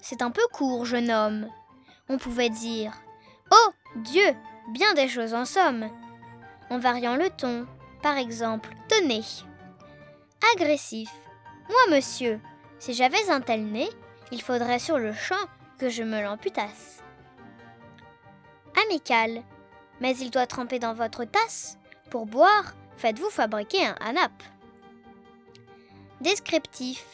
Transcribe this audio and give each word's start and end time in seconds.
c'est 0.00 0.22
un 0.22 0.30
peu 0.30 0.42
court, 0.52 0.86
jeune 0.86 1.10
homme. 1.10 1.48
On 2.08 2.16
pouvait 2.16 2.48
dire 2.48 2.92
Oh, 3.50 3.70
Dieu, 3.96 4.34
bien 4.72 4.94
des 4.94 5.08
choses 5.08 5.34
en 5.34 5.44
somme. 5.44 5.90
En 6.70 6.78
variant 6.78 7.16
le 7.16 7.28
ton, 7.28 7.66
par 8.02 8.16
exemple, 8.16 8.70
tenez. 8.88 9.22
Agressif. 10.54 11.10
Moi, 11.68 11.96
monsieur, 11.96 12.40
si 12.78 12.94
j'avais 12.94 13.30
un 13.30 13.40
tel 13.40 13.66
nez, 13.66 13.90
il 14.30 14.40
faudrait 14.40 14.78
sur 14.78 14.98
le 14.98 15.12
champ 15.12 15.46
que 15.78 15.90
je 15.90 16.02
me 16.02 16.22
l'amputasse. 16.22 17.02
Amical. 18.84 19.42
Mais 20.00 20.16
il 20.16 20.30
doit 20.30 20.46
tremper 20.46 20.78
dans 20.78 20.94
votre 20.94 21.24
tasse. 21.24 21.78
Pour 22.10 22.26
boire, 22.26 22.74
faites-vous 22.96 23.30
fabriquer 23.30 23.86
un 23.86 23.94
hanap. 24.00 24.32
Descriptif. 26.20 27.04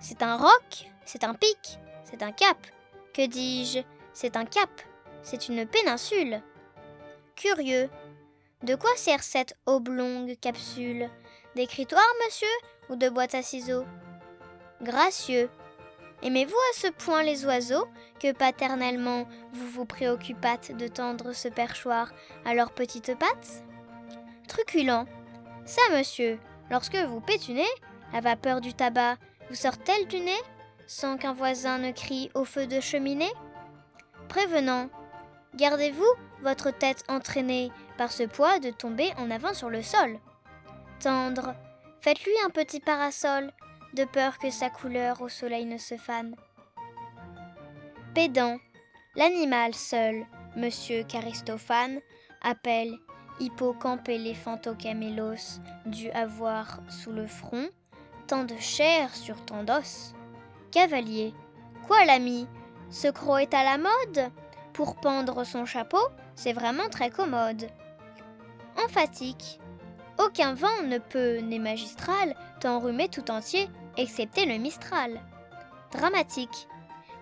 C'est 0.00 0.22
un 0.22 0.36
roc, 0.36 0.90
c'est 1.04 1.24
un 1.24 1.34
pic, 1.34 1.78
c'est 2.04 2.22
un 2.22 2.32
cap. 2.32 2.56
Que 3.12 3.26
dis-je? 3.26 3.80
C'est 4.12 4.36
un 4.36 4.44
cap, 4.44 4.70
c'est 5.22 5.48
une 5.48 5.66
péninsule. 5.66 6.40
Curieux. 7.34 7.90
De 8.62 8.74
quoi 8.74 8.90
sert 8.96 9.22
cette 9.22 9.54
oblongue 9.66 10.36
capsule? 10.40 11.08
D'écritoire, 11.54 12.08
monsieur, 12.24 12.48
ou 12.88 12.96
de 12.96 13.08
boîte 13.08 13.34
à 13.34 13.42
ciseaux? 13.42 13.84
Gracieux. 14.82 15.50
Aimez-vous 16.22 16.56
à 16.56 16.76
ce 16.76 16.88
point 16.88 17.22
les 17.22 17.44
oiseaux? 17.46 17.86
Que 18.20 18.32
paternellement 18.32 19.26
vous 19.52 19.68
vous 19.68 19.84
préoccupâtes 19.84 20.76
de 20.76 20.88
tendre 20.88 21.32
ce 21.32 21.48
perchoir 21.48 22.10
à 22.44 22.54
leurs 22.54 22.72
petites 22.72 23.16
pattes? 23.16 23.62
Truculent. 24.48 25.06
Ça, 25.64 25.82
monsieur, 25.92 26.40
lorsque 26.70 26.96
vous 26.96 27.20
pétunez, 27.20 27.68
la 28.12 28.20
vapeur 28.20 28.60
du 28.60 28.74
tabac 28.74 29.16
vous 29.48 29.54
sort-elle 29.54 30.06
du 30.06 30.20
nez 30.20 30.40
sans 30.86 31.18
qu'un 31.18 31.32
voisin 31.32 31.78
ne 31.78 31.92
crie 31.92 32.30
au 32.34 32.44
feu 32.44 32.66
de 32.66 32.80
cheminée? 32.80 33.32
Prévenant. 34.28 34.88
Gardez-vous 35.54 36.12
votre 36.42 36.70
tête 36.70 37.04
entraînée 37.08 37.70
par 37.96 38.12
ce 38.12 38.22
poids 38.22 38.58
de 38.58 38.70
tomber 38.70 39.12
en 39.16 39.30
avant 39.30 39.54
sur 39.54 39.70
le 39.70 39.82
sol. 39.82 40.18
Tendre. 41.00 41.54
Faites-lui 42.00 42.32
un 42.44 42.50
petit 42.50 42.80
parasol 42.80 43.52
de 43.94 44.04
peur 44.04 44.38
que 44.38 44.50
sa 44.50 44.70
couleur 44.70 45.20
au 45.20 45.28
soleil 45.28 45.64
ne 45.64 45.78
se 45.78 45.96
fane. 45.96 46.34
Pédant, 48.14 48.58
l'animal 49.16 49.74
seul, 49.74 50.26
monsieur 50.56 51.04
Charistophane, 51.10 52.00
appelle 52.42 52.96
hippocampe 53.40 54.08
éléphantocamélos, 54.08 55.60
dû 55.86 56.10
avoir 56.10 56.80
sous 56.88 57.12
le 57.12 57.26
front 57.26 57.68
tant 58.28 58.44
de 58.44 58.56
chair 58.58 59.14
sur 59.16 59.42
tant 59.44 59.64
d'os. 59.64 60.14
Cavalier, 60.70 61.34
quoi 61.86 62.04
l'ami? 62.04 62.46
Ce 62.90 63.08
croc 63.08 63.40
est 63.40 63.54
à 63.54 63.64
la 63.64 63.78
mode? 63.78 64.30
Pour 64.74 64.96
pendre 64.96 65.44
son 65.44 65.64
chapeau, 65.64 66.02
c'est 66.36 66.52
vraiment 66.52 66.88
très 66.90 67.10
commode. 67.10 67.68
Emphatique, 68.84 69.58
aucun 70.18 70.52
vent 70.52 70.82
ne 70.86 70.98
peut, 70.98 71.38
né 71.38 71.58
magistral, 71.58 72.36
t'enrhumer 72.60 73.08
tout 73.08 73.30
entier, 73.30 73.68
excepté 73.96 74.44
le 74.44 74.58
Mistral. 74.58 75.20
Dramatique. 75.90 76.68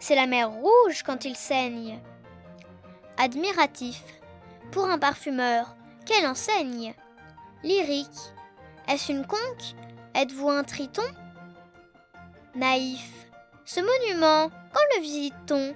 C'est 0.00 0.16
la 0.16 0.26
mer 0.26 0.50
rouge 0.50 1.04
quand 1.04 1.24
il 1.24 1.36
saigne. 1.36 2.00
Admiratif. 3.16 4.02
Pour 4.72 4.86
un 4.86 4.98
parfumeur, 4.98 5.76
quelle 6.04 6.26
enseigne? 6.26 6.94
Lyrique. 7.62 8.08
Est-ce 8.88 9.12
une 9.12 9.24
conque? 9.24 9.76
Êtes-vous 10.16 10.48
un 10.48 10.64
triton? 10.64 11.02
Naïf. 12.54 13.06
Ce 13.66 13.80
monument, 13.80 14.48
quand 14.72 14.96
le 14.96 15.02
visite-t-on? 15.02 15.74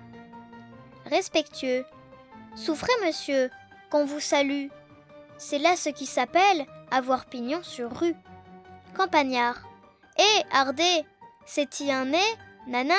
Respectueux. 1.05 1.85
Souffrez, 2.57 2.93
monsieur, 3.05 3.51
qu'on 3.91 4.07
vous 4.07 4.19
salue. 4.19 4.69
C'est 5.37 5.59
là 5.59 5.77
ce 5.77 5.91
qui 5.91 6.07
s'appelle 6.07 6.65
avoir 6.91 7.27
pignon 7.27 7.63
sur 7.63 7.95
rue. 7.95 8.17
Campagnard. 8.97 9.61
Eh, 10.19 10.43
Ardé, 10.51 11.05
c'est-y 11.45 11.93
un 11.93 12.07
nez, 12.07 12.19
nanin 12.67 12.95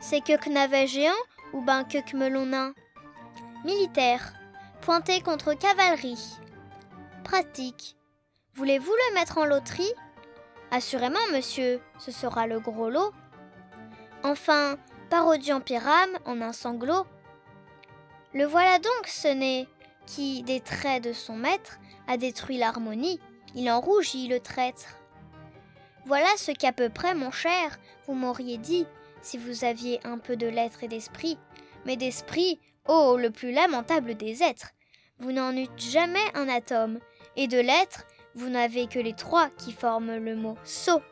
C'est 0.00 0.20
que 0.20 0.50
navet 0.50 0.88
géant 0.88 1.12
ou 1.52 1.60
ben 1.60 1.84
que 1.84 2.16
melon 2.16 2.46
nain? 2.46 2.74
Militaire. 3.64 4.32
Pointé 4.80 5.20
contre 5.20 5.54
cavalerie. 5.54 6.38
Pratique. 7.22 7.96
Voulez-vous 8.54 8.90
le 8.90 9.14
mettre 9.14 9.38
en 9.38 9.44
loterie? 9.44 9.94
Assurément, 10.72 11.20
monsieur, 11.34 11.82
ce 11.98 12.10
sera 12.10 12.46
le 12.46 12.58
gros 12.58 12.88
lot. 12.88 13.12
Enfin, 14.22 14.78
parodie 15.10 15.52
en 15.52 15.60
pyrame 15.60 16.18
en 16.24 16.40
un 16.40 16.54
sanglot. 16.54 17.06
Le 18.32 18.46
voilà 18.46 18.78
donc, 18.78 19.06
ce 19.06 19.28
nez, 19.28 19.68
qui, 20.06 20.42
des 20.42 20.60
traits 20.60 21.04
de 21.04 21.12
son 21.12 21.36
maître, 21.36 21.78
a 22.08 22.16
détruit 22.16 22.56
l'harmonie. 22.56 23.20
Il 23.54 23.70
en 23.70 23.82
rougit, 23.82 24.28
le 24.28 24.40
traître. 24.40 24.96
Voilà 26.06 26.28
ce 26.38 26.52
qu'à 26.52 26.72
peu 26.72 26.88
près, 26.88 27.14
mon 27.14 27.30
cher, 27.30 27.78
vous 28.06 28.14
m'auriez 28.14 28.56
dit, 28.56 28.86
si 29.20 29.36
vous 29.36 29.64
aviez 29.64 30.00
un 30.04 30.16
peu 30.16 30.36
de 30.36 30.46
lettres 30.46 30.84
et 30.84 30.88
d'esprit. 30.88 31.36
Mais 31.84 31.96
d'esprit, 31.96 32.58
oh, 32.88 33.18
le 33.20 33.30
plus 33.30 33.52
lamentable 33.52 34.14
des 34.14 34.42
êtres. 34.42 34.70
Vous 35.18 35.32
n'en 35.32 35.54
eûtes 35.54 35.78
jamais 35.78 36.24
un 36.32 36.48
atome, 36.48 36.98
et 37.36 37.46
de 37.46 37.58
lettres, 37.58 38.06
vous 38.34 38.48
n'avez 38.48 38.86
que 38.86 38.98
les 38.98 39.14
trois 39.14 39.50
qui 39.58 39.72
forment 39.72 40.16
le 40.16 40.36
mot 40.36 40.56
sot. 40.64 41.02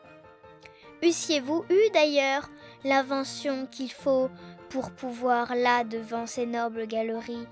Eussiez-vous 1.03 1.65
eu 1.69 1.89
d'ailleurs 1.93 2.49
l'invention 2.83 3.65
qu'il 3.65 3.91
faut 3.91 4.29
pour 4.69 4.91
pouvoir, 4.91 5.55
là, 5.55 5.83
devant 5.83 6.25
ces 6.25 6.45
nobles 6.45 6.87
galeries, 6.87 7.47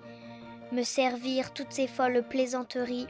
me 0.72 0.84
servir 0.84 1.54
toutes 1.54 1.72
ces 1.72 1.88
folles 1.88 2.24
plaisanteries 2.28 3.08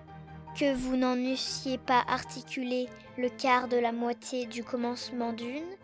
que 0.57 0.73
vous 0.73 0.97
n'en 0.97 1.15
eussiez 1.15 1.77
pas 1.77 2.03
articulé 2.07 2.87
le 3.17 3.29
quart 3.29 3.67
de 3.67 3.77
la 3.77 3.91
moitié 3.91 4.45
du 4.45 4.63
commencement 4.63 5.33
d'une, 5.33 5.75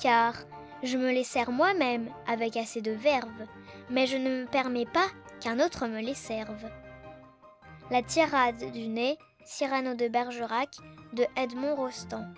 car 0.00 0.34
je 0.82 0.96
me 0.96 1.10
les 1.10 1.24
sers 1.24 1.50
moi-même 1.50 2.08
avec 2.26 2.56
assez 2.56 2.80
de 2.80 2.92
verve, 2.92 3.46
mais 3.90 4.06
je 4.06 4.16
ne 4.16 4.42
me 4.42 4.46
permets 4.46 4.86
pas 4.86 5.06
qu'un 5.40 5.58
autre 5.58 5.86
me 5.86 6.00
les 6.00 6.14
serve. 6.14 6.64
La 7.90 8.02
tirade 8.02 8.70
du 8.72 8.88
nez, 8.88 9.18
Cyrano 9.44 9.94
de 9.94 10.08
Bergerac, 10.08 10.76
de 11.12 11.28
Edmond 11.36 11.76
Rostand. 11.76 12.34